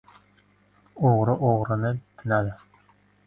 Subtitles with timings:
[1.09, 1.91] •O‘g‘ri o‘g‘rini
[2.23, 2.57] tunadi.